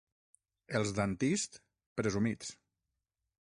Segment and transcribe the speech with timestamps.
[0.79, 1.61] Els d'Antist,
[2.01, 2.53] presumits.